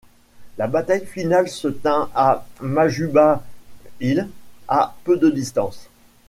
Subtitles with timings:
[0.57, 3.43] La bataille finale se tint à Majuba
[3.99, 4.27] Hill
[4.67, 5.89] à peu de distance.